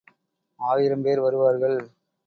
[0.59, 1.77] ஆயிரம் பேர் வருவார்கள்.